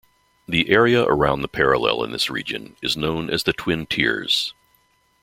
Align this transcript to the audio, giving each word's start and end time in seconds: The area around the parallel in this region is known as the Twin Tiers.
The 0.47 0.69
area 0.71 1.03
around 1.03 1.43
the 1.43 1.47
parallel 1.47 2.03
in 2.03 2.11
this 2.11 2.27
region 2.27 2.75
is 2.81 2.97
known 2.97 3.29
as 3.29 3.43
the 3.43 3.53
Twin 3.53 3.85
Tiers. 3.85 4.51